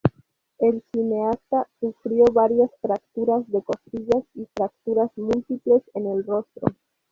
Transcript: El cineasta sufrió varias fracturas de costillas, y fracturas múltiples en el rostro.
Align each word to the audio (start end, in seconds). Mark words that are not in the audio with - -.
El 0.57 0.81
cineasta 0.91 1.67
sufrió 1.79 2.25
varias 2.33 2.71
fracturas 2.81 3.47
de 3.51 3.61
costillas, 3.61 4.23
y 4.33 4.47
fracturas 4.55 5.15
múltiples 5.15 5.83
en 5.93 6.07
el 6.07 6.23
rostro. 6.25 6.75